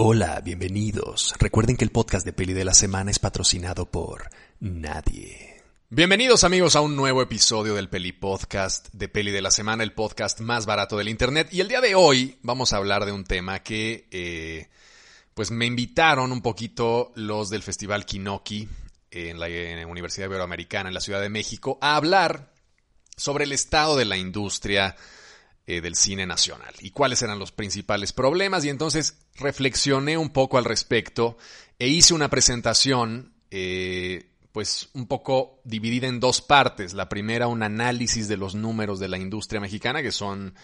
[0.00, 1.34] Hola, bienvenidos.
[1.40, 4.30] Recuerden que el podcast de Peli de la Semana es patrocinado por
[4.60, 5.60] nadie.
[5.90, 9.94] Bienvenidos amigos a un nuevo episodio del Peli Podcast de Peli de la Semana, el
[9.94, 11.48] podcast más barato del Internet.
[11.50, 14.68] Y el día de hoy vamos a hablar de un tema que eh,
[15.34, 18.68] pues me invitaron un poquito los del Festival Kinoki
[19.10, 22.52] en la, en la Universidad Iberoamericana en la Ciudad de México a hablar
[23.16, 24.94] sobre el estado de la industria
[25.70, 28.64] eh, del cine nacional y cuáles eran los principales problemas.
[28.64, 31.36] Y entonces reflexioné un poco al respecto
[31.78, 36.94] e hice una presentación eh, pues un poco dividida en dos partes.
[36.94, 40.54] La primera, un análisis de los números de la industria mexicana, que son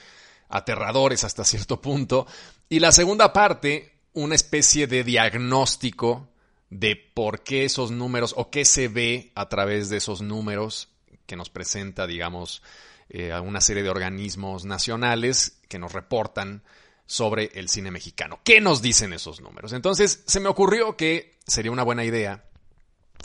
[0.48, 2.26] aterradores hasta cierto punto.
[2.70, 6.30] Y la segunda parte, una especie de diagnóstico
[6.70, 10.88] de por qué esos números o qué se ve a través de esos números
[11.26, 12.62] que nos presenta, digamos,
[13.08, 16.62] eh, una serie de organismos nacionales que nos reportan
[17.06, 18.40] sobre el cine mexicano.
[18.44, 19.72] ¿Qué nos dicen esos números?
[19.72, 22.44] Entonces, se me ocurrió que sería una buena idea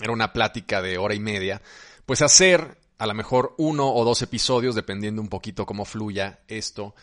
[0.02, 1.62] era una plática de hora y media,
[2.06, 6.96] pues hacer a lo mejor uno o dos episodios, dependiendo un poquito cómo fluya esto,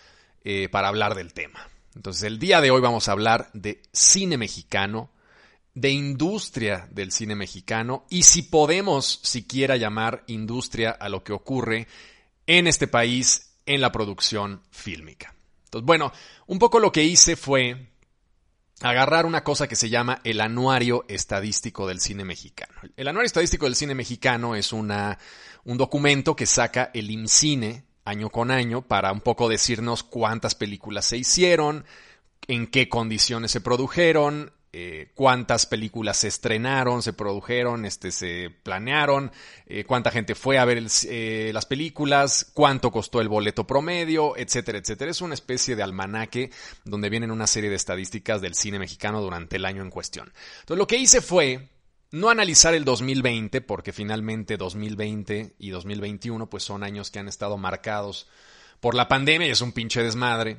[0.45, 1.69] eh, para hablar del tema.
[1.95, 5.11] Entonces, el día de hoy vamos a hablar de cine mexicano,
[5.75, 11.87] de industria del cine mexicano y si podemos siquiera llamar industria a lo que ocurre
[12.47, 15.35] en este país en la producción fílmica.
[15.65, 16.13] Entonces, bueno,
[16.47, 17.89] un poco lo que hice fue
[18.81, 22.75] agarrar una cosa que se llama el Anuario Estadístico del Cine Mexicano.
[22.97, 25.19] El Anuario Estadístico del Cine Mexicano es una,
[25.65, 31.07] un documento que saca el IMCINE año con año para un poco decirnos cuántas películas
[31.07, 31.85] se hicieron,
[32.47, 39.33] en qué condiciones se produjeron, eh, cuántas películas se estrenaron, se produjeron, este, se planearon,
[39.65, 44.77] eh, cuánta gente fue a ver eh, las películas, cuánto costó el boleto promedio, etcétera,
[44.77, 45.11] etcétera.
[45.11, 46.51] Es una especie de almanaque
[46.85, 50.31] donde vienen una serie de estadísticas del cine mexicano durante el año en cuestión.
[50.61, 51.71] Entonces lo que hice fue
[52.11, 57.57] no analizar el 2020, porque finalmente 2020 y 2021 pues son años que han estado
[57.57, 58.29] marcados
[58.81, 60.59] por la pandemia y es un pinche desmadre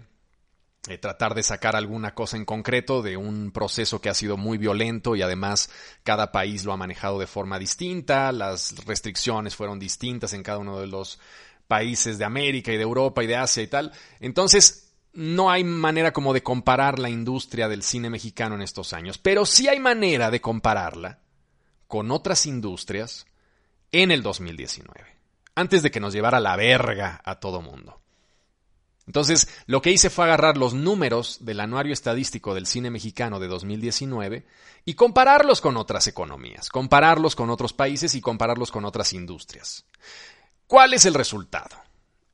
[0.87, 4.57] eh, tratar de sacar alguna cosa en concreto de un proceso que ha sido muy
[4.57, 5.69] violento y además
[6.03, 10.79] cada país lo ha manejado de forma distinta, las restricciones fueron distintas en cada uno
[10.79, 11.19] de los
[11.67, 13.91] países de América y de Europa y de Asia y tal.
[14.19, 19.17] Entonces, no hay manera como de comparar la industria del cine mexicano en estos años,
[19.17, 21.19] pero sí hay manera de compararla
[21.87, 23.25] con otras industrias
[23.91, 25.05] en el 2019,
[25.55, 27.99] antes de que nos llevara la verga a todo mundo.
[29.07, 33.47] Entonces, lo que hice fue agarrar los números del anuario estadístico del cine mexicano de
[33.47, 34.45] 2019
[34.83, 39.85] y compararlos con otras economías, compararlos con otros países y compararlos con otras industrias.
[40.67, 41.77] ¿Cuál es el resultado?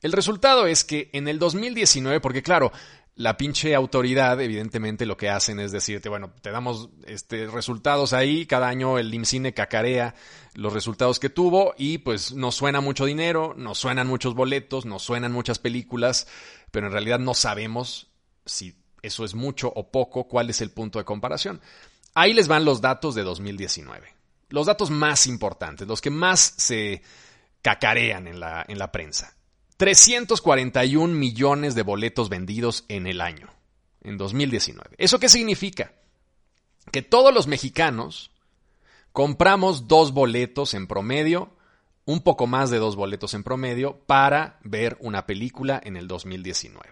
[0.02, 2.72] El resultado es que en el 2019, porque claro,
[3.16, 8.44] la pinche autoridad, evidentemente, lo que hacen es decirte, bueno, te damos este, resultados ahí,
[8.44, 10.16] cada año el IMCINE cacarea
[10.54, 15.02] los resultados que tuvo y pues nos suena mucho dinero, nos suenan muchos boletos, nos
[15.02, 16.26] suenan muchas películas,
[16.74, 18.08] pero en realidad no sabemos
[18.44, 21.60] si eso es mucho o poco, cuál es el punto de comparación.
[22.14, 24.12] Ahí les van los datos de 2019.
[24.48, 27.00] Los datos más importantes, los que más se
[27.62, 29.36] cacarean en la, en la prensa.
[29.76, 33.50] 341 millones de boletos vendidos en el año,
[34.02, 34.96] en 2019.
[34.98, 35.92] ¿Eso qué significa?
[36.90, 38.32] Que todos los mexicanos
[39.12, 41.53] compramos dos boletos en promedio,
[42.04, 46.88] un poco más de dos boletos en promedio, para ver una película en el 2019.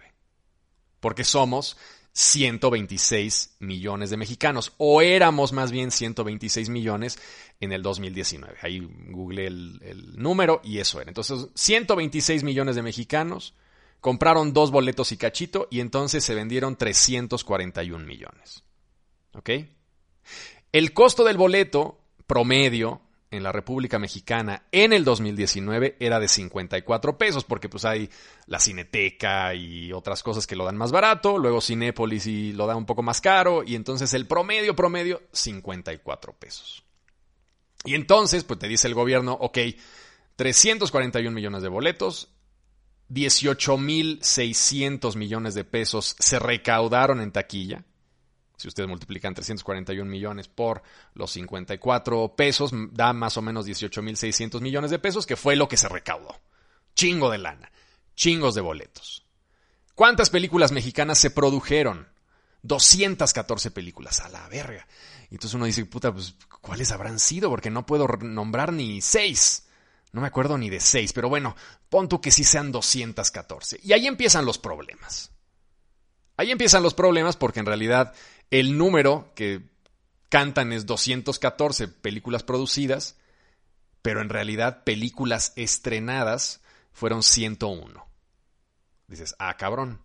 [1.00, 1.76] Porque somos
[2.12, 7.18] 126 millones de mexicanos, o éramos más bien 126 millones
[7.60, 8.58] en el 2019.
[8.60, 11.10] Ahí googleé el, número y eso era.
[11.10, 13.54] Entonces, 126 millones de mexicanos
[14.00, 18.62] compraron dos boletos y cachito y entonces se vendieron 341 millones.
[19.34, 19.50] ¿Ok?
[20.72, 23.00] El costo del boleto promedio
[23.32, 28.08] en la República Mexicana en el 2019 era de 54 pesos, porque pues hay
[28.46, 32.86] la Cineteca y otras cosas que lo dan más barato, luego Cinépolis lo da un
[32.86, 36.84] poco más caro, y entonces el promedio, promedio, 54 pesos.
[37.84, 39.58] Y entonces, pues te dice el gobierno, ok,
[40.36, 42.28] 341 millones de boletos,
[43.10, 47.84] 18.600 millones de pesos se recaudaron en taquilla,
[48.56, 50.82] Si ustedes multiplican 341 millones por
[51.14, 55.76] los 54 pesos, da más o menos 18.600 millones de pesos, que fue lo que
[55.76, 56.40] se recaudó.
[56.94, 57.72] Chingo de lana,
[58.14, 59.26] chingos de boletos.
[59.94, 62.08] ¿Cuántas películas mexicanas se produjeron?
[62.62, 64.86] 214 películas, a la verga.
[65.30, 67.50] Y entonces uno dice, puta, pues, ¿cuáles habrán sido?
[67.50, 69.66] Porque no puedo nombrar ni seis.
[70.12, 71.56] No me acuerdo ni de seis, pero bueno,
[71.88, 73.80] pon tú que sí sean 214.
[73.82, 75.32] Y ahí empiezan los problemas.
[76.36, 78.14] Ahí empiezan los problemas porque en realidad
[78.52, 79.62] el número que
[80.28, 83.16] cantan es 214 películas producidas,
[84.02, 86.60] pero en realidad películas estrenadas
[86.92, 88.06] fueron 101.
[89.08, 90.02] Dices, ah, cabrón.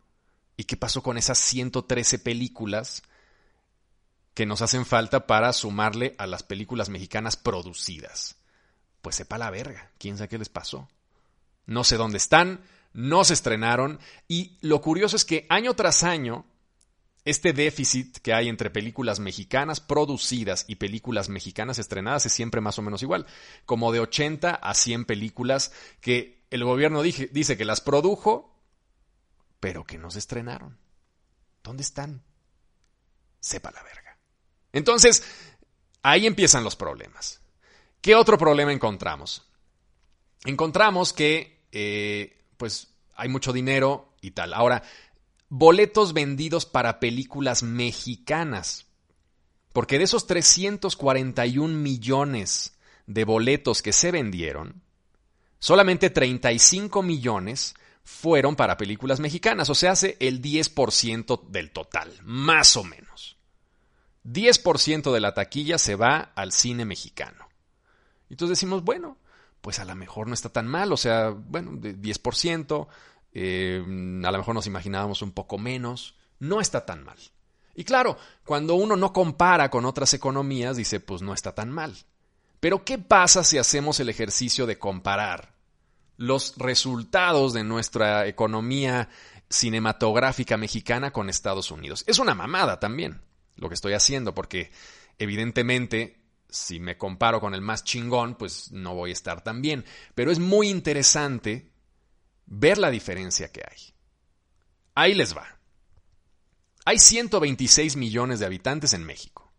[0.55, 3.03] ¿Y qué pasó con esas 113 películas
[4.33, 8.37] que nos hacen falta para sumarle a las películas mexicanas producidas?
[9.01, 10.87] Pues sepa la verga, quién sabe qué les pasó.
[11.65, 12.61] No sé dónde están,
[12.93, 13.99] no se estrenaron
[14.29, 16.45] y lo curioso es que año tras año
[17.27, 22.79] este déficit que hay entre películas mexicanas producidas y películas mexicanas estrenadas es siempre más
[22.79, 23.25] o menos igual,
[23.65, 28.55] como de 80 a 100 películas que el gobierno dice que las produjo,
[29.59, 30.77] pero que no se estrenaron.
[31.63, 32.23] ¿Dónde están?
[33.41, 34.17] Sepa la verga.
[34.71, 35.21] Entonces,
[36.03, 37.41] ahí empiezan los problemas.
[37.99, 39.45] ¿Qué otro problema encontramos?
[40.45, 42.87] Encontramos que, eh, pues,
[43.17, 44.53] hay mucho dinero y tal.
[44.53, 44.81] Ahora,
[45.49, 48.85] boletos vendidos para películas mexicanas.
[49.73, 54.81] Porque de esos 341 millones de boletos que se vendieron,
[55.59, 62.77] solamente 35 millones fueron para películas mexicanas, o sea, hace el 10% del total, más
[62.77, 63.37] o menos.
[64.23, 67.47] 10% de la taquilla se va al cine mexicano.
[68.29, 69.17] Entonces decimos, bueno,
[69.61, 72.87] pues a lo mejor no está tan mal, o sea, bueno, 10%,
[73.39, 73.83] eh,
[74.23, 77.17] a lo mejor nos imaginábamos un poco menos, no está tan mal.
[77.75, 81.95] Y claro, cuando uno no compara con otras economías, dice, pues no está tan mal.
[82.59, 85.53] Pero ¿qué pasa si hacemos el ejercicio de comparar
[86.17, 89.09] los resultados de nuestra economía
[89.51, 92.03] cinematográfica mexicana con Estados Unidos?
[92.07, 93.21] Es una mamada también
[93.55, 94.71] lo que estoy haciendo, porque
[95.19, 99.85] evidentemente si me comparo con el más chingón, pues no voy a estar tan bien.
[100.15, 101.76] Pero es muy interesante
[102.47, 103.93] ver la diferencia que hay.
[104.95, 105.45] Ahí les va.
[106.85, 109.51] Hay 126 millones de habitantes en México.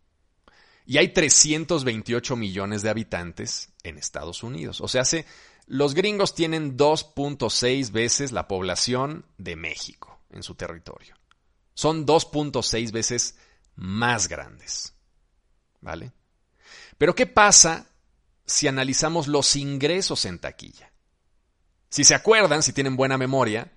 [0.85, 4.81] Y hay 328 millones de habitantes en Estados Unidos.
[4.81, 5.03] O sea,
[5.67, 11.15] los gringos tienen 2.6 veces la población de México en su territorio.
[11.75, 13.37] Son 2.6 veces
[13.77, 14.95] más grandes.
[15.83, 16.13] ¿Vale?
[16.97, 17.87] Pero ¿qué pasa
[18.47, 20.88] si analizamos los ingresos en taquilla?
[21.91, 23.73] Si se acuerdan, si tienen buena memoria,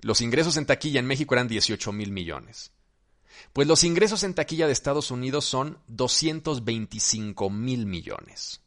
[0.00, 2.72] los ingresos en taquilla en México eran 18 mil millones.
[3.52, 8.60] Pues los ingresos en taquilla de Estados Unidos son 225 mil millones.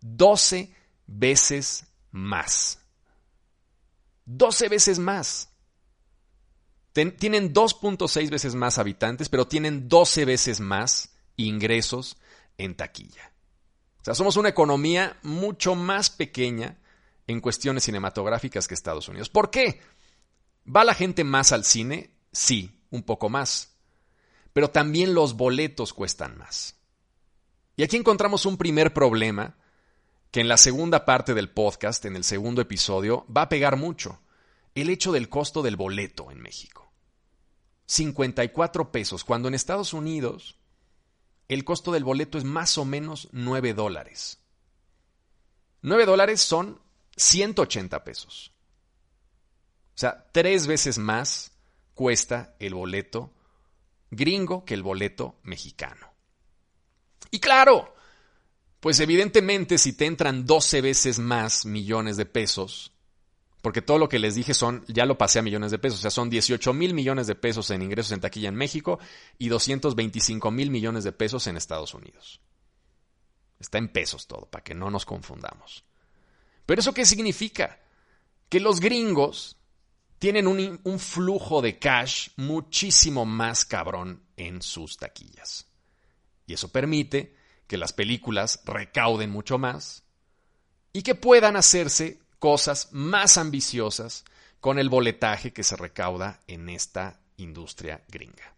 [0.00, 0.74] 12
[1.06, 2.80] veces más.
[4.26, 5.50] 12 veces más.
[6.92, 12.16] tienen 2.6 veces más habitantes, pero tienen 12 veces más ingresos
[12.58, 13.32] en taquilla.
[14.00, 16.78] O sea, somos una economía mucho más pequeña
[17.26, 19.28] en cuestiones cinematográficas que Estados Unidos.
[19.28, 19.80] ¿Por qué?
[20.64, 22.10] ¿Va la gente más al cine?
[22.32, 23.76] Sí, un poco más.
[24.52, 26.76] Pero también los boletos cuestan más.
[27.76, 29.56] Y aquí encontramos un primer problema
[30.30, 34.20] que en la segunda parte del podcast, en el segundo episodio, va a pegar mucho.
[34.74, 36.92] El hecho del costo del boleto en México.
[37.86, 40.58] 54 pesos, cuando en Estados Unidos
[41.48, 44.40] el costo del boleto es más o menos 9 dólares.
[45.82, 46.80] 9 dólares son
[47.16, 48.52] 180 pesos.
[49.94, 51.52] O sea, tres veces más
[51.94, 53.32] cuesta el boleto
[54.10, 56.12] gringo que el boleto mexicano.
[57.30, 57.94] Y claro,
[58.80, 62.92] pues evidentemente si te entran 12 veces más millones de pesos,
[63.62, 66.02] porque todo lo que les dije son, ya lo pasé a millones de pesos, o
[66.02, 68.98] sea, son 18 mil millones de pesos en ingresos en taquilla en México
[69.38, 72.40] y 225 mil millones de pesos en Estados Unidos.
[73.58, 75.84] Está en pesos todo, para que no nos confundamos.
[76.66, 77.80] Pero eso qué significa?
[78.48, 79.56] Que los gringos
[80.18, 85.66] tienen un, un flujo de cash muchísimo más cabrón en sus taquillas.
[86.46, 90.04] Y eso permite que las películas recauden mucho más
[90.92, 94.24] y que puedan hacerse cosas más ambiciosas
[94.60, 98.54] con el boletaje que se recauda en esta industria gringa.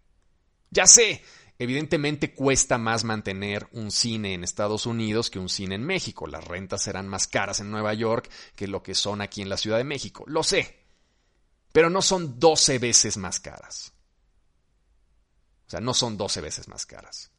[0.71, 1.23] Ya sé,
[1.59, 6.27] evidentemente cuesta más mantener un cine en Estados Unidos que un cine en México.
[6.27, 9.57] Las rentas serán más caras en Nueva York que lo que son aquí en la
[9.57, 10.25] Ciudad de México.
[10.27, 10.85] Lo sé.
[11.73, 13.93] Pero no son 12 veces más caras.
[15.67, 17.31] O sea, no son 12 veces más caras.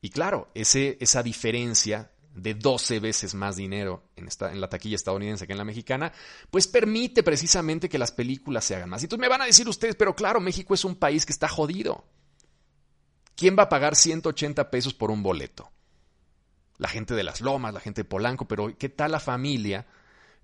[0.00, 4.96] Y claro, ese, esa diferencia de 12 veces más dinero en, esta, en la taquilla
[4.96, 6.12] estadounidense que en la mexicana,
[6.50, 9.02] pues permite precisamente que las películas se hagan más.
[9.02, 11.48] Y entonces me van a decir ustedes, pero claro, México es un país que está
[11.48, 12.04] jodido.
[13.36, 15.70] ¿Quién va a pagar 180 pesos por un boleto?
[16.78, 19.86] La gente de las lomas, la gente de Polanco, pero ¿qué tal la familia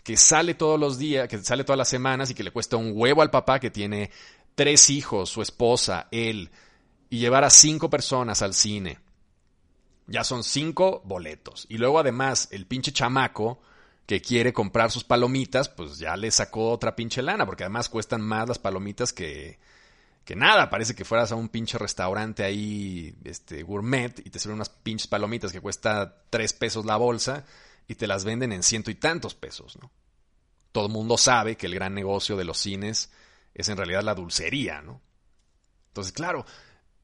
[0.03, 2.93] que sale todos los días, que sale todas las semanas y que le cuesta un
[2.95, 4.11] huevo al papá que tiene
[4.55, 6.51] tres hijos, su esposa, él,
[7.11, 8.99] y llevar a cinco personas al cine?
[10.07, 11.67] Ya son cinco boletos.
[11.69, 13.61] Y luego además el pinche chamaco
[14.07, 18.23] que quiere comprar sus palomitas, pues ya le sacó otra pinche lana, porque además cuestan
[18.23, 19.59] más las palomitas que,
[20.27, 20.69] que nada.
[20.69, 25.07] Parece que fueras a un pinche restaurante ahí, este, gourmet, y te sirven unas pinches
[25.07, 27.45] palomitas que cuesta tres pesos la bolsa
[27.87, 29.91] y te las venden en ciento y tantos pesos, ¿no?
[30.73, 33.11] Todo el mundo sabe que el gran negocio de los cines
[33.55, 35.01] es en realidad la dulcería, ¿no?
[35.89, 36.45] Entonces, claro,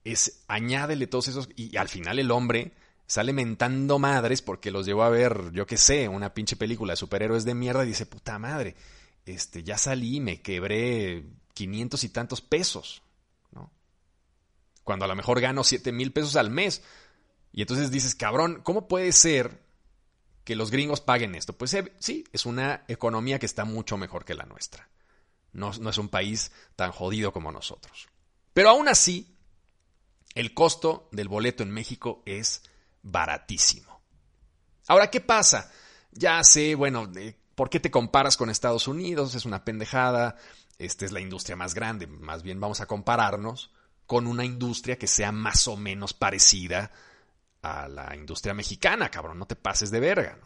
[0.02, 2.72] es añádele todos esos y al final el hombre
[3.06, 6.96] sale mentando madres porque los llevó a ver, yo qué sé, una pinche película de
[6.96, 8.74] superhéroes de mierda y dice, puta madre,
[9.24, 11.24] este, ya salí me quebré
[11.54, 13.02] 500 y tantos pesos.
[14.84, 16.82] Cuando a lo mejor gano 7 mil pesos al mes.
[17.52, 19.62] Y entonces dices, cabrón, ¿cómo puede ser
[20.44, 21.52] que los gringos paguen esto?
[21.52, 24.88] Pues eh, sí, es una economía que está mucho mejor que la nuestra.
[25.52, 28.08] No, no es un país tan jodido como nosotros.
[28.54, 29.36] Pero aún así,
[30.34, 32.62] el costo del boleto en México es
[33.02, 34.00] baratísimo.
[34.88, 35.70] Ahora, ¿qué pasa?
[36.10, 37.10] Ya sé, bueno,
[37.54, 39.34] ¿por qué te comparas con Estados Unidos?
[39.34, 40.36] Es una pendejada.
[40.78, 42.06] Esta es la industria más grande.
[42.06, 43.70] Más bien vamos a compararnos
[44.06, 46.90] con una industria que sea más o menos parecida
[47.62, 49.38] a la industria mexicana, cabrón.
[49.38, 50.38] No te pases de verga.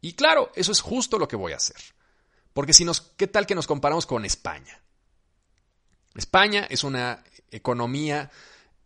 [0.00, 1.76] Y claro, eso es justo lo que voy a hacer.
[2.52, 4.80] Porque si nos, ¿qué tal que nos comparamos con España?
[6.14, 8.30] España es una economía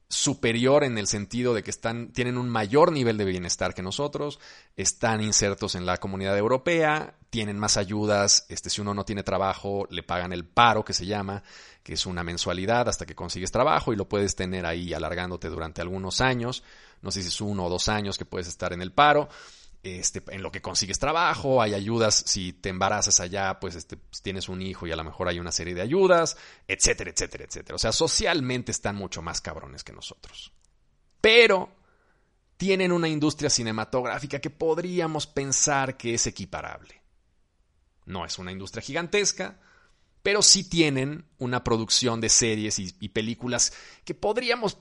[0.08, 4.40] superior en el sentido de que están, tienen un mayor nivel de bienestar que nosotros,
[4.76, 9.86] están insertos en la comunidad europea, tienen más ayudas, este, si uno no tiene trabajo,
[9.90, 11.42] le pagan el paro que se llama,
[11.82, 15.82] que es una mensualidad hasta que consigues trabajo y lo puedes tener ahí alargándote durante
[15.82, 16.62] algunos años,
[17.02, 19.28] no sé si es uno o dos años que puedes estar en el paro,
[19.82, 24.48] este, en lo que consigues trabajo, hay ayudas, si te embarazas allá, pues este, tienes
[24.48, 27.76] un hijo y a lo mejor hay una serie de ayudas, etcétera, etcétera, etcétera.
[27.76, 30.52] O sea, socialmente están mucho más cabrones que nosotros.
[31.20, 31.70] Pero
[32.56, 36.97] tienen una industria cinematográfica que podríamos pensar que es equiparable.
[38.08, 39.60] No es una industria gigantesca,
[40.22, 43.72] pero sí tienen una producción de series y, películas
[44.04, 44.78] que podríamos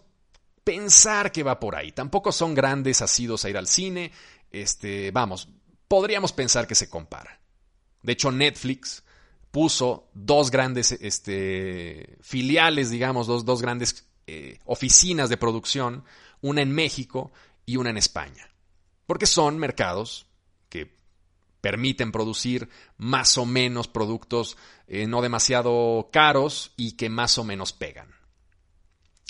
[0.63, 1.91] pensar que va por ahí.
[1.91, 4.13] Tampoco son grandes asidos a ir al cine,
[4.49, 5.49] este, vamos,
[5.89, 7.41] podríamos pensar que se compara.
[8.01, 9.03] De hecho, Netflix
[9.51, 16.05] puso dos grandes este, filiales, digamos, dos, dos grandes eh, oficinas de producción,
[16.39, 17.33] una en México
[17.65, 18.49] y una en España.
[19.05, 20.26] Porque son mercados
[21.61, 27.73] permiten producir más o menos productos eh, no demasiado caros y que más o menos
[27.73, 28.17] pegan.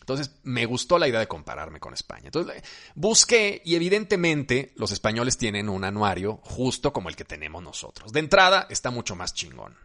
[0.08, 2.28] Entonces, me gustó la idea de compararme con España.
[2.28, 2.64] Entonces,
[2.96, 8.14] busqué y evidentemente los españoles tienen un anuario justo como el que tenemos nosotros.
[8.14, 9.76] De entrada, está mucho más chingón.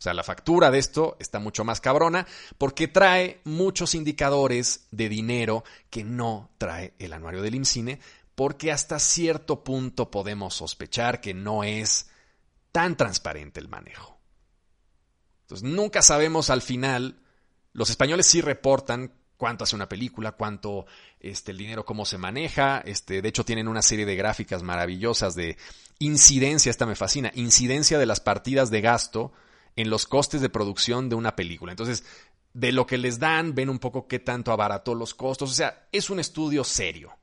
[0.00, 2.26] O sea, la factura de esto está mucho más cabrona
[2.56, 8.00] porque trae muchos indicadores de dinero que no trae el anuario del IMCINE
[8.40, 12.08] porque hasta cierto punto podemos sospechar que no es
[12.72, 14.18] tan transparente el manejo.
[15.42, 17.20] Entonces, nunca sabemos al final
[17.74, 20.86] los españoles sí reportan cuánto hace una película, cuánto
[21.20, 22.78] este, el dinero, cómo se maneja.
[22.78, 25.58] Este, de hecho, tienen una serie de gráficas maravillosas de
[25.98, 29.32] incidencia, esta me fascina, incidencia de las partidas de gasto
[29.76, 31.72] en los costes de producción de una película.
[31.72, 32.04] Entonces,
[32.54, 35.50] de lo que les dan, ven un poco qué tanto abarató los costos.
[35.50, 37.19] O sea, es un estudio serio.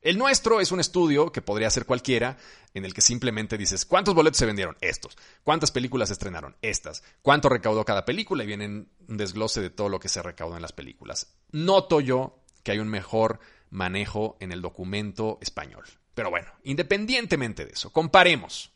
[0.00, 2.36] El nuestro es un estudio que podría ser cualquiera,
[2.74, 4.76] en el que simplemente dices, ¿cuántos boletos se vendieron?
[4.80, 5.16] Estos.
[5.42, 6.56] ¿Cuántas películas se estrenaron?
[6.62, 7.02] Estas.
[7.22, 8.44] ¿Cuánto recaudó cada película?
[8.44, 11.34] Y viene un desglose de todo lo que se recaudó en las películas.
[11.50, 13.40] Noto yo que hay un mejor
[13.70, 15.84] manejo en el documento español.
[16.14, 18.72] Pero bueno, independientemente de eso, comparemos.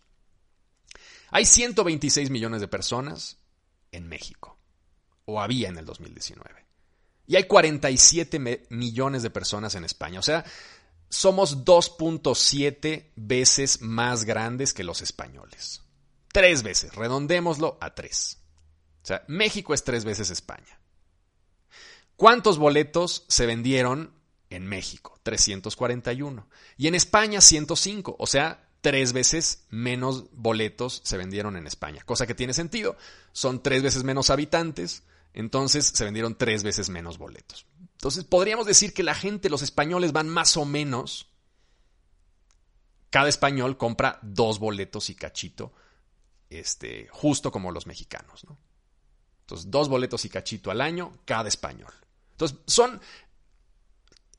[1.31, 3.39] Hay 126 millones de personas
[3.91, 4.59] en México,
[5.25, 6.67] o había en el 2019.
[7.27, 10.19] Y hay 47 millones de personas en España.
[10.19, 10.45] O sea,
[11.13, 15.83] somos 2.7 veces más grandes que los españoles.
[16.33, 18.39] Tres veces, redondémoslo a tres.
[19.03, 20.81] O sea, México es tres veces España.
[22.17, 24.15] ¿Cuántos boletos se vendieron
[24.49, 25.19] en México?
[25.23, 26.49] 341.
[26.79, 28.17] Y en España 105.
[28.19, 32.03] O sea, tres veces menos boletos se vendieron en España.
[32.07, 32.97] Cosa que tiene sentido.
[33.33, 35.03] Son tres veces menos habitantes.
[35.35, 37.67] Entonces se vendieron tres veces menos boletos.
[38.03, 41.29] Entonces podríamos decir que la gente, los españoles van más o menos,
[43.11, 45.73] cada español compra dos boletos y cachito,
[46.51, 48.59] este, justo como los mexicanos, ¿no?
[49.43, 51.93] Entonces, dos boletos y cachito al año, cada español.
[52.33, 53.01] Entonces, son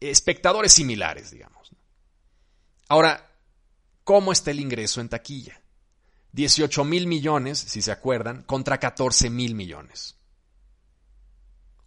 [0.02, 1.72] espectadores similares, digamos.
[2.90, 3.32] Ahora,
[4.04, 5.62] ¿cómo está el ingreso en taquilla?
[6.34, 10.18] 18 mil millones, si se acuerdan, contra 14 mil millones.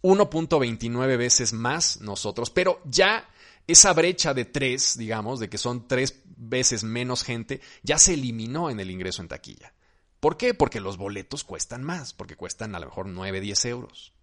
[0.01, 3.29] 1.29 veces más nosotros, pero ya
[3.67, 8.69] esa brecha de tres, digamos, de que son tres veces menos gente, ya se eliminó
[8.69, 9.73] en el ingreso en taquilla.
[10.19, 10.53] ¿Por qué?
[10.53, 14.13] Porque los boletos cuestan más, porque cuestan a lo mejor 9, 10 euros.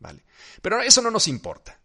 [0.00, 0.24] ¿Vale?
[0.62, 1.80] Pero eso no nos importa.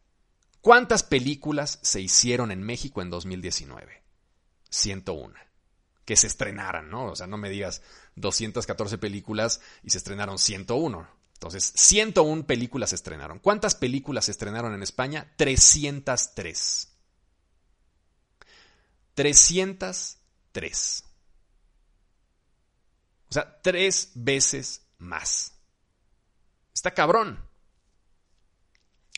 [0.62, 4.04] ¿Cuántas películas se hicieron en México en 2019?
[4.70, 5.34] 101.
[6.06, 7.06] Que se estrenaran, ¿no?
[7.06, 7.82] O sea, no me digas
[8.16, 11.08] 214 películas y se estrenaron 101.
[11.44, 13.38] Entonces, 101 películas se estrenaron.
[13.38, 15.34] ¿Cuántas películas se estrenaron en España?
[15.36, 16.88] 303.
[19.14, 21.04] 303.
[23.28, 25.52] O sea, tres veces más.
[26.74, 27.46] Está cabrón.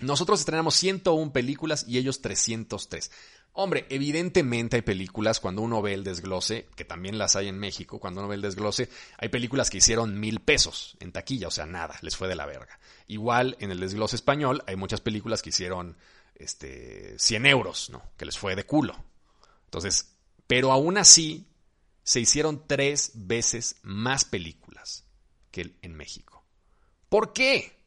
[0.01, 3.11] Nosotros estrenamos 101 películas y ellos 303.
[3.57, 7.99] Hombre, evidentemente hay películas, cuando uno ve el desglose, que también las hay en México,
[7.99, 11.65] cuando uno ve el desglose, hay películas que hicieron mil pesos en taquilla, o sea,
[11.65, 12.77] nada, les fue de la verga.
[13.07, 15.95] Igual en el desglose español hay muchas películas que hicieron
[16.35, 18.03] este, 100 euros, ¿no?
[18.17, 19.01] Que les fue de culo.
[19.63, 21.47] Entonces, pero aún así,
[22.03, 25.05] se hicieron tres veces más películas
[25.49, 26.45] que en México.
[27.07, 27.79] ¿Por qué?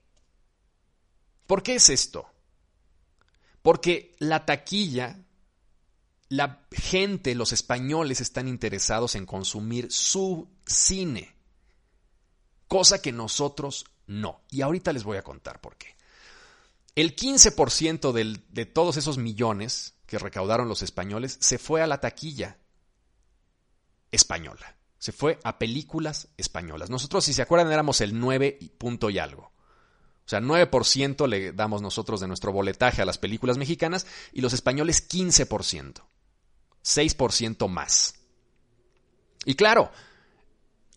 [1.47, 2.27] ¿Por qué es esto?
[3.61, 5.25] Porque la taquilla,
[6.29, 11.35] la gente, los españoles están interesados en consumir su cine,
[12.67, 14.43] cosa que nosotros no.
[14.51, 15.97] Y ahorita les voy a contar por qué.
[16.95, 18.13] El 15%
[18.51, 22.59] de todos esos millones que recaudaron los españoles se fue a la taquilla
[24.11, 24.77] española.
[24.99, 26.91] Se fue a películas españolas.
[26.91, 29.43] Nosotros, si se acuerdan, éramos el 9 punto y algo.
[29.45, 34.53] O sea, 9% le damos nosotros de nuestro boletaje a las películas mexicanas y los
[34.53, 36.03] españoles 15%.
[36.83, 38.15] 6% más.
[39.45, 39.91] Y claro,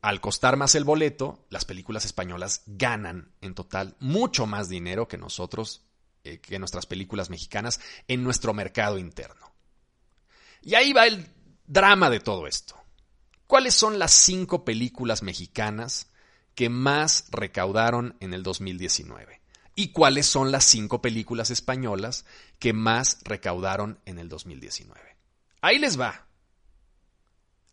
[0.01, 5.17] al costar más el boleto, las películas españolas ganan en total mucho más dinero que
[5.17, 5.83] nosotros,
[6.23, 9.51] eh, que nuestras películas mexicanas en nuestro mercado interno.
[10.61, 11.27] Y ahí va el
[11.67, 12.75] drama de todo esto.
[13.47, 16.11] ¿Cuáles son las cinco películas mexicanas
[16.55, 19.41] que más recaudaron en el 2019?
[19.75, 22.25] ¿Y cuáles son las cinco películas españolas
[22.59, 25.10] que más recaudaron en el 2019?
[25.61, 26.27] Ahí les va.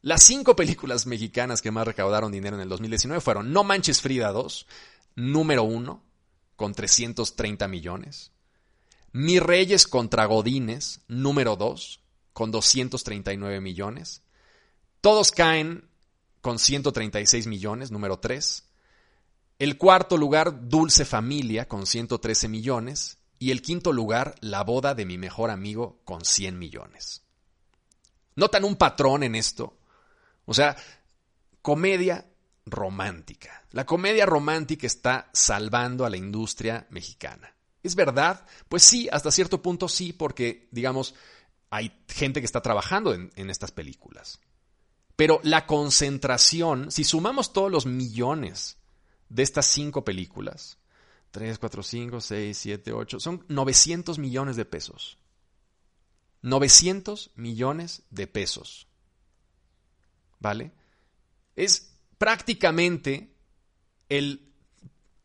[0.03, 4.31] Las cinco películas mexicanas que más recaudaron dinero en el 2019 fueron No Manches Frida
[4.31, 4.67] 2,
[5.17, 6.05] número uno,
[6.55, 8.31] con 330 millones.
[9.13, 12.01] Mi Reyes contra Godines, número 2,
[12.33, 14.23] con 239 millones.
[15.01, 15.89] Todos caen
[16.41, 18.65] con 136 millones, número 3.
[19.59, 23.19] El cuarto lugar, Dulce Familia, con 113 millones.
[23.41, 27.28] Y el quinto lugar, La boda de mi mejor amigo, con 100 millones.
[28.39, 29.79] ¿Notan un patrón en esto?
[30.45, 30.77] O sea,
[31.61, 32.25] comedia
[32.67, 33.65] romántica.
[33.73, 37.53] La comedia romántica está salvando a la industria mexicana.
[37.83, 38.47] ¿Es verdad?
[38.69, 41.17] Pues sí, hasta cierto punto sí, porque, digamos,
[41.69, 44.39] hay gente que está trabajando en, en estas películas.
[45.17, 48.79] Pero la concentración, si sumamos todos los millones
[49.29, 50.79] de estas cinco películas,
[51.33, 55.19] 3, 4, 5, 6, 7, 8, son 900 millones de pesos.
[56.43, 58.87] 900 millones de pesos.
[60.41, 60.73] ¿Vale?
[61.57, 63.35] Es prácticamente
[64.09, 64.53] el,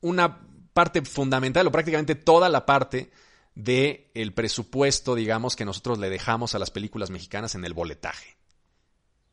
[0.01, 0.41] una
[0.73, 3.11] parte fundamental o prácticamente toda la parte
[3.55, 8.35] del el presupuesto, digamos, que nosotros le dejamos a las películas mexicanas en el boletaje.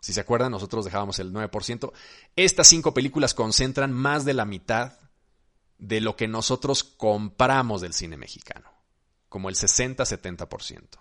[0.01, 1.93] Si se acuerdan, nosotros dejábamos el 9%.
[2.37, 4.99] Estas cinco películas concentran más de la mitad
[5.79, 8.71] de lo que nosotros compramos del cine mexicano,
[9.29, 10.99] como el 60-70%.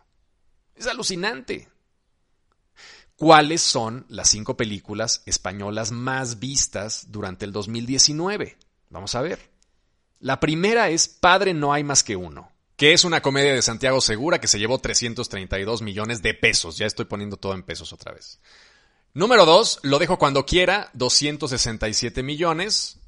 [0.80, 1.68] Es alucinante.
[3.18, 8.58] ¿Cuáles son las cinco películas españolas más vistas durante el 2019?
[8.90, 9.52] Vamos a ver.
[10.22, 14.00] La primera es Padre no hay más que uno, que es una comedia de Santiago
[14.00, 16.78] Segura que se llevó 332 millones de pesos.
[16.78, 18.40] Ya estoy poniendo todo en pesos otra vez.
[19.14, 23.00] Número 2, Lo dejo cuando quiera, 267 millones,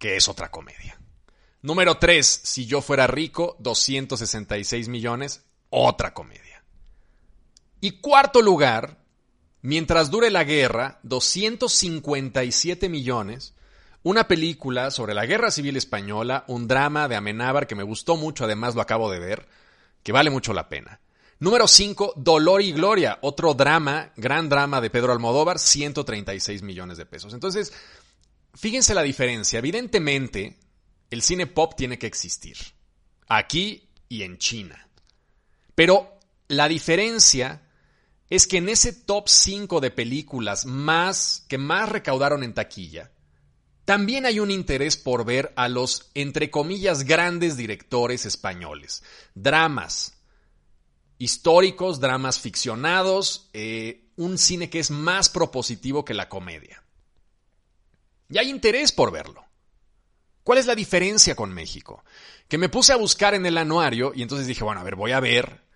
[0.00, 0.98] que es otra comedia.
[1.60, 6.51] Número 3, Si yo fuera rico, 266 millones, otra comedia.
[7.82, 9.02] Y cuarto lugar,
[9.62, 13.54] Mientras dure la guerra, 257 millones,
[14.02, 18.44] una película sobre la Guerra Civil Española, un drama de Amenábar que me gustó mucho,
[18.44, 19.46] además lo acabo de ver,
[20.02, 21.00] que vale mucho la pena.
[21.38, 27.06] Número 5, Dolor y Gloria, otro drama, gran drama de Pedro Almodóvar, 136 millones de
[27.06, 27.32] pesos.
[27.32, 27.72] Entonces,
[28.54, 29.60] fíjense la diferencia.
[29.60, 30.58] Evidentemente,
[31.08, 32.56] el cine pop tiene que existir,
[33.28, 34.88] aquí y en China.
[35.76, 36.18] Pero
[36.48, 37.62] la diferencia
[38.32, 43.12] es que en ese top 5 de películas más que más recaudaron en taquilla,
[43.84, 49.02] también hay un interés por ver a los, entre comillas, grandes directores españoles.
[49.34, 50.14] Dramas,
[51.18, 56.82] históricos, dramas ficcionados, eh, un cine que es más propositivo que la comedia.
[58.30, 59.44] Y hay interés por verlo.
[60.42, 62.02] ¿Cuál es la diferencia con México?
[62.48, 65.12] Que me puse a buscar en el anuario y entonces dije, bueno, a ver, voy
[65.12, 65.70] a ver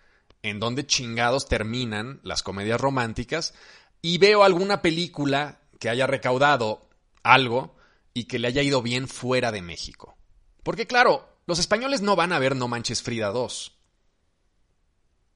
[0.48, 3.54] en dónde chingados terminan las comedias románticas
[4.02, 6.88] y veo alguna película que haya recaudado
[7.22, 7.76] algo
[8.14, 10.16] y que le haya ido bien fuera de México.
[10.62, 13.76] Porque claro, los españoles no van a ver No Manches Frida 2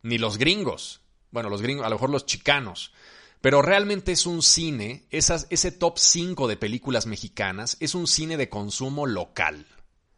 [0.03, 1.01] ni los gringos.
[1.31, 2.93] Bueno, los gringos, a lo mejor los chicanos.
[3.41, 8.51] Pero realmente es un cine, ese top 5 de películas mexicanas es un cine de
[8.51, 9.67] consumo local.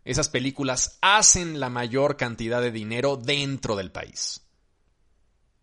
[0.04, 4.40] Esas películas hacen la mayor cantidad de dinero dentro del país.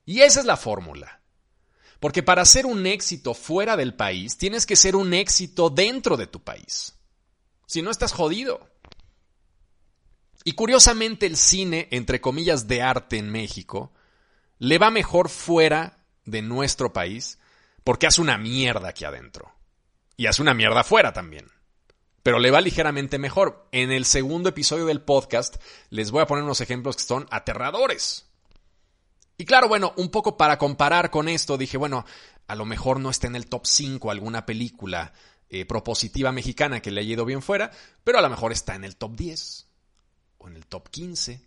[0.09, 1.21] Y esa es la fórmula.
[1.99, 6.25] Porque para ser un éxito fuera del país, tienes que ser un éxito dentro de
[6.25, 6.95] tu país.
[7.67, 8.67] Si no, estás jodido.
[10.43, 13.93] Y curiosamente el cine, entre comillas, de arte en México,
[14.57, 17.37] le va mejor fuera de nuestro país
[17.83, 19.53] porque hace una mierda aquí adentro.
[20.17, 21.51] Y hace una mierda afuera también.
[22.23, 23.67] Pero le va ligeramente mejor.
[23.71, 25.57] En el segundo episodio del podcast
[25.91, 28.28] les voy a poner unos ejemplos que son aterradores.
[29.39, 32.05] Y claro, bueno, un poco para comparar con esto, dije, bueno,
[32.45, 35.13] a lo mejor no está en el top 5 alguna película
[35.49, 37.71] eh, propositiva mexicana que le haya ido bien fuera,
[38.03, 39.67] pero a lo mejor está en el top 10,
[40.39, 41.41] o en el top 15,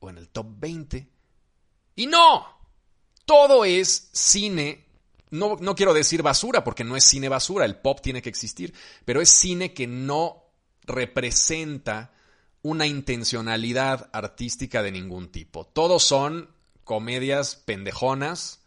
[0.00, 1.08] o en el top 20.
[1.96, 2.46] Y no,
[3.24, 4.84] todo es cine.
[5.30, 8.74] No, no quiero decir basura porque no es cine basura, el pop tiene que existir,
[9.06, 10.50] pero es cine que no
[10.82, 12.12] representa
[12.60, 15.64] una intencionalidad artística de ningún tipo.
[15.64, 16.51] Todos son
[16.84, 18.60] comedias pendejonas,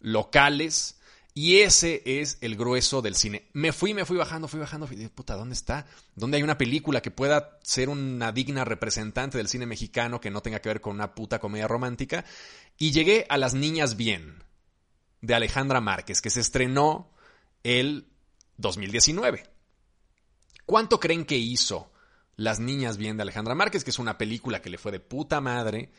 [0.00, 1.00] locales,
[1.34, 3.48] y ese es el grueso del cine.
[3.52, 5.86] Me fui, me fui bajando, fui bajando, fui, puta, ¿dónde está?
[6.16, 10.42] ¿Dónde hay una película que pueda ser una digna representante del cine mexicano que no
[10.42, 12.24] tenga que ver con una puta comedia romántica?
[12.78, 14.42] Y llegué a Las Niñas Bien,
[15.20, 17.10] de Alejandra Márquez, que se estrenó
[17.62, 18.08] el
[18.56, 19.44] 2019.
[20.66, 21.92] ¿Cuánto creen que hizo
[22.36, 25.40] Las Niñas Bien de Alejandra Márquez, que es una película que le fue de puta
[25.40, 25.90] madre?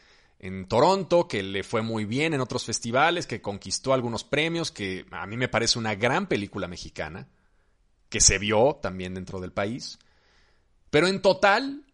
[0.43, 5.05] En Toronto, que le fue muy bien en otros festivales, que conquistó algunos premios, que
[5.11, 7.27] a mí me parece una gran película mexicana,
[8.09, 9.99] que se vio también dentro del país.
[10.89, 11.85] Pero en total,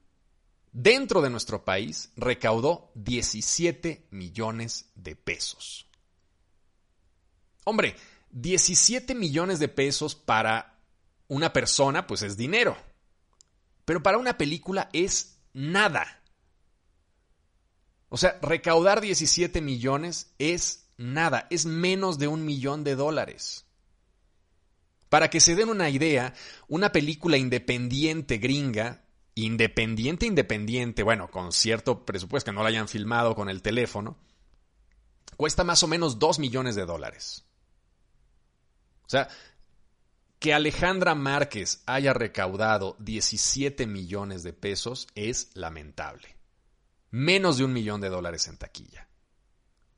[0.72, 5.86] dentro de nuestro país, recaudó 17 millones de pesos.
[7.66, 7.98] Hombre,
[8.32, 10.80] 17 millones de pesos para
[11.28, 12.78] una persona, pues es dinero.
[13.84, 16.17] Pero para una película es nada.
[18.10, 23.66] O sea, recaudar 17 millones es nada, es menos de un millón de dólares.
[25.10, 26.34] Para que se den una idea,
[26.68, 29.04] una película independiente gringa,
[29.36, 34.18] independiente, independiente, bueno, con cierto presupuesto que no la hayan filmado con el teléfono,
[35.36, 37.46] cuesta más o menos 2 millones de dólares.
[39.06, 39.30] O sea,
[40.40, 46.37] que Alejandra Márquez haya recaudado 17 millones de pesos es lamentable
[47.12, 49.08] menos de un millón de dólares en taquilla.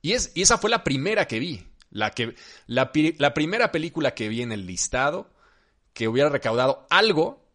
[0.01, 1.65] Y, es, esa fue la primera que vi.
[1.91, 2.35] La, que,
[2.67, 5.31] la, la primera película que vi en el listado
[5.93, 7.49] que hubiera recaudado algo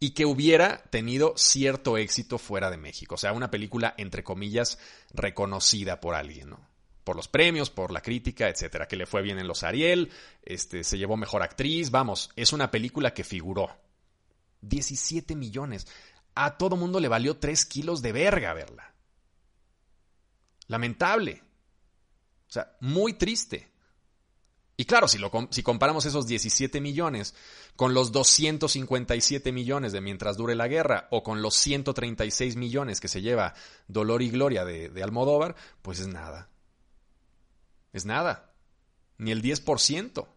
[0.00, 3.16] y que hubiera tenido cierto éxito fuera de México.
[3.16, 4.78] O sea, una película, entre comillas,
[5.12, 6.68] reconocida por alguien, ¿no?
[7.04, 10.10] Por los premios, por la crítica, etcétera, que le fue bien en los Ariel,
[10.42, 13.74] este, se llevó mejor actriz, vamos, es una película que figuró.
[14.60, 15.86] 17 millones
[16.44, 18.94] a todo mundo le valió 3 kilos de verga verla.
[20.68, 21.42] Lamentable.
[22.48, 23.68] O sea, muy triste.
[24.76, 27.34] Y claro, si, lo, si comparamos esos 17 millones
[27.74, 33.08] con los 257 millones de Mientras dure la guerra o con los 136 millones que
[33.08, 33.54] se lleva
[33.88, 36.48] Dolor y Gloria de, de Almodóvar, pues es nada.
[37.92, 38.52] Es nada.
[39.16, 40.28] Ni el 10%.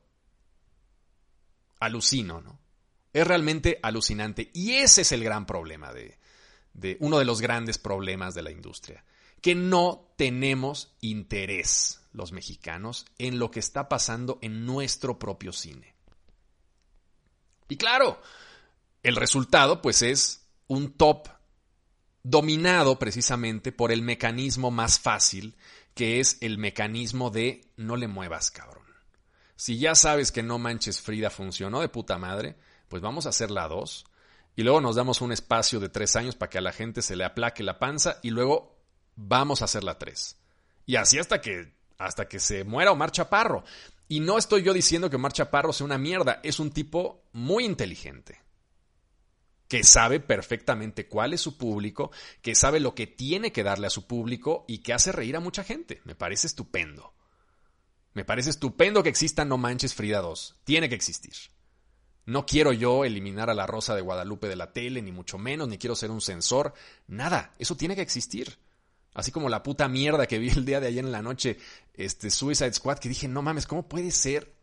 [1.80, 2.61] Alucino, ¿no?
[3.14, 4.52] Es realmente alucinante.
[4.54, 6.18] Y ese es el gran problema de,
[6.74, 9.04] de uno de los grandes problemas de la industria.
[9.42, 15.96] Que no tenemos interés los mexicanos en lo que está pasando en nuestro propio cine.
[17.70, 18.22] Y claro,
[19.04, 21.30] el resultado pues es un top
[22.24, 25.56] dominado precisamente por el mecanismo más fácil,
[25.94, 28.86] que es el mecanismo de no le muevas, cabrón.
[29.56, 32.58] Si ya sabes que no manches Frida funcionó de puta madre,
[32.92, 34.06] pues vamos a hacer la 2
[34.58, 37.16] y luego nos damos un espacio de tres años para que a la gente se
[37.16, 38.84] le aplaque la panza y luego
[39.16, 40.38] vamos a hacer la 3.
[40.86, 43.64] Y así hasta que, hasta que se muera Omar Chaparro.
[44.10, 47.64] Y no estoy yo diciendo que Omar Chaparro sea una mierda, es un tipo muy
[47.64, 48.42] inteligente
[49.70, 53.90] que sabe perfectamente cuál es su público, que sabe lo que tiene que darle a
[53.90, 56.02] su público y que hace reír a mucha gente.
[56.04, 57.14] Me parece estupendo.
[58.14, 60.58] Me parece estupendo que exista No Manches Frida 2.
[60.66, 61.36] Tiene que existir.
[62.26, 65.68] No quiero yo eliminar a la Rosa de Guadalupe de la tele, ni mucho menos,
[65.68, 66.74] ni quiero ser un censor.
[67.08, 68.58] Nada, eso tiene que existir.
[69.14, 71.58] Así como la puta mierda que vi el día de ayer en la noche,
[71.94, 74.54] este Suicide Squad, que dije, no mames, ¿cómo puede ser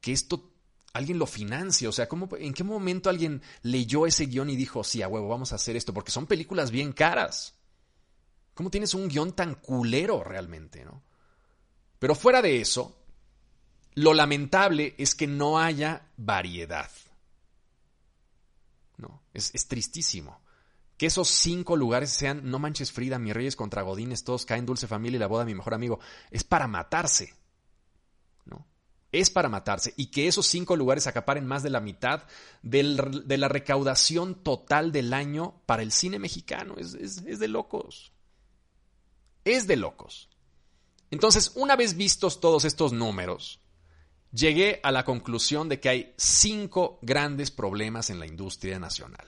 [0.00, 0.52] que esto
[0.94, 1.88] alguien lo financia?
[1.88, 5.28] O sea, ¿cómo, ¿en qué momento alguien leyó ese guion y dijo, sí, a huevo,
[5.28, 5.92] vamos a hacer esto?
[5.92, 7.56] Porque son películas bien caras.
[8.54, 11.04] ¿Cómo tienes un guion tan culero realmente, no?
[11.98, 12.97] Pero fuera de eso,
[13.98, 16.88] lo lamentable es que no haya variedad.
[18.96, 20.40] No, es, es tristísimo.
[20.96, 24.86] Que esos cinco lugares sean No Manches Frida, Mis Reyes contra Godines, Todos Caen, Dulce
[24.86, 25.98] Familia y La Boda de mi Mejor Amigo.
[26.30, 27.34] Es para matarse.
[28.44, 28.64] ¿No?
[29.10, 29.94] Es para matarse.
[29.96, 32.22] Y que esos cinco lugares acaparen más de la mitad
[32.62, 36.76] de la recaudación total del año para el cine mexicano.
[36.76, 38.12] Es, es de locos.
[39.44, 40.28] Es de locos.
[41.10, 43.60] Entonces, una vez vistos todos estos números,
[44.32, 49.26] llegué a la conclusión de que hay cinco grandes problemas en la industria nacional.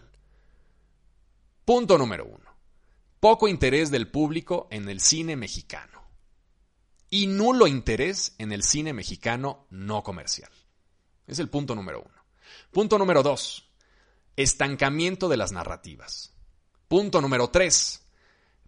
[1.65, 2.51] Punto número uno.
[3.21, 6.03] Poco interés del público en el cine mexicano.
[7.11, 10.51] Y nulo interés en el cine mexicano no comercial.
[11.27, 12.25] Es el punto número uno.
[12.71, 13.69] Punto número dos.
[14.37, 16.33] Estancamiento de las narrativas.
[16.89, 18.07] Punto número tres.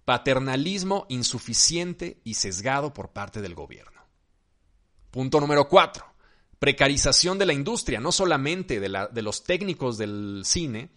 [0.05, 4.03] Paternalismo insuficiente y sesgado por parte del gobierno.
[5.11, 6.12] Punto número cuatro.
[6.63, 8.89] Precarización de la industria, no solamente de,
[9.21, 10.91] los técnicos del cine,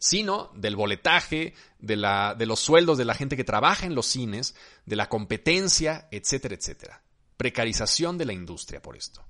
[0.00, 4.56] sino del boletaje, de, de los sueldos de la gente que trabaja en los cines,
[4.84, 7.04] de la competencia, etcétera, etcétera.
[7.36, 9.24] Precarización de la industria por esto.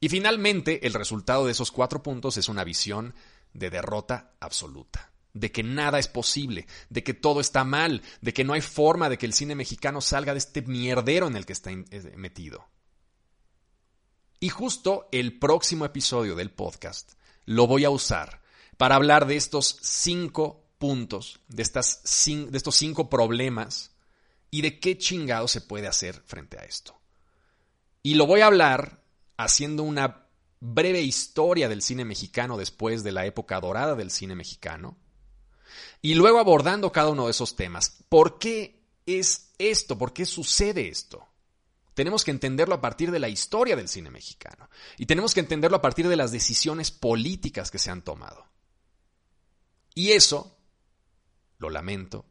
[0.00, 3.14] Y finalmente, el resultado de esos cuatro puntos es una visión
[3.54, 8.42] de derrota absoluta, de que nada es posible, de que todo está mal, de que
[8.42, 11.52] no hay forma de que el cine mexicano salga de este mierdero en el que
[11.52, 11.84] está eh,
[12.16, 12.66] metido.
[14.42, 17.12] Y justo el próximo episodio del podcast
[17.44, 18.40] lo voy a usar
[18.78, 23.90] para hablar de estos cinco puntos, de, estas de estos cinco problemas
[24.50, 26.98] y de qué chingado se puede hacer frente a esto.
[28.02, 29.02] Y lo voy a hablar
[29.36, 30.26] haciendo una
[30.58, 34.96] breve historia del cine mexicano después de la época dorada del cine mexicano.
[36.00, 37.98] Y luego abordando cada uno de esos temas.
[38.08, 39.98] ¿Por qué es esto?
[39.98, 41.29] ¿Por qué sucede esto?
[41.94, 44.70] Tenemos que entenderlo a partir de la historia del cine mexicano.
[44.96, 48.46] Y tenemos que entenderlo a partir de las decisiones políticas que se han tomado.
[49.94, 50.56] Y eso,
[51.58, 52.26] lo lamento,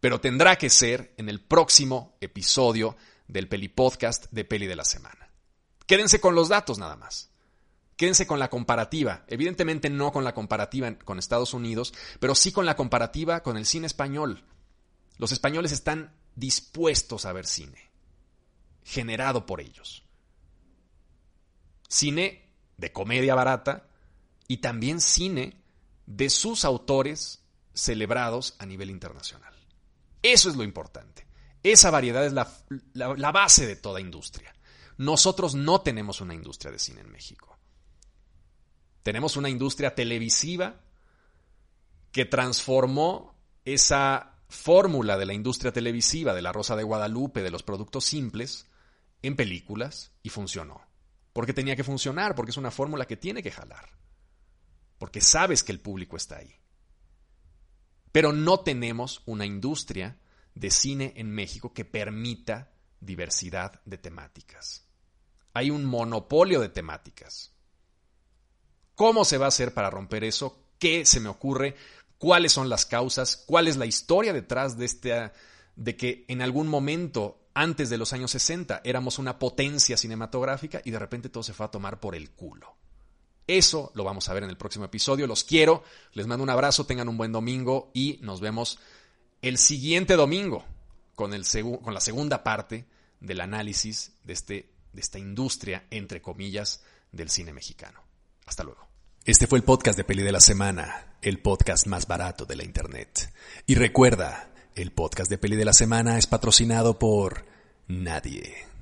[0.00, 2.96] pero tendrá que ser en el próximo episodio
[3.28, 5.30] del Peli Podcast de Peli de la Semana.
[5.86, 7.30] Quédense con los datos nada más.
[7.96, 9.24] Quédense con la comparativa.
[9.28, 13.66] Evidentemente no con la comparativa con Estados Unidos, pero sí con la comparativa con el
[13.66, 14.44] cine español.
[15.16, 17.90] Los españoles están dispuestos a ver cine,
[18.84, 20.04] generado por ellos.
[21.88, 22.44] Cine
[22.76, 23.88] de comedia barata
[24.46, 25.60] y también cine
[26.06, 27.42] de sus autores
[27.72, 29.54] celebrados a nivel internacional.
[30.22, 31.26] Eso es lo importante.
[31.62, 34.54] Esa variedad es la, base de toda industria.
[34.98, 37.58] Nosotros no tenemos una industria de cine en México.
[39.02, 40.80] Tenemos una industria televisiva
[42.12, 47.62] que transformó esa fórmula de la industria televisiva, de la Rosa de Guadalupe, de los
[47.62, 48.66] productos simples,
[49.26, 50.80] en películas y funcionó.
[51.32, 53.88] Porque tenía que funcionar, porque es una fórmula que tiene que jalar
[54.98, 56.54] porque sabes que el público está ahí.
[58.12, 60.18] Pero no tenemos una industria
[60.54, 64.88] de cine en México que permita diversidad de temáticas.
[65.52, 67.52] Hay un monopolio de temáticas.
[68.94, 70.70] ¿Cómo se va a hacer para romper eso?
[70.78, 71.76] ¿Qué se me ocurre?
[72.16, 73.36] ¿Cuáles son las causas?
[73.36, 75.32] ¿Cuál es la historia detrás de este
[75.76, 80.90] de que en algún momento antes de los años 60 éramos una potencia cinematográfica y
[80.90, 82.76] de repente todo se fue a tomar por el culo?
[83.46, 85.26] Eso lo vamos a ver en el próximo episodio.
[85.26, 88.78] Los quiero, les mando un abrazo, tengan un buen domingo y nos vemos
[89.42, 90.64] el siguiente domingo
[91.14, 91.44] con, el
[91.82, 92.86] con la segunda parte
[93.20, 98.00] del análisis de, este, de esta industria, entre comillas, del cine mexicano.
[98.46, 98.88] Hasta luego.
[99.26, 102.64] Este fue el podcast de Peli de la Semana, el podcast más barato de la
[102.64, 103.32] Internet.
[103.66, 107.44] Y recuerda, el podcast de Peli de la Semana es patrocinado por
[107.86, 108.73] nadie.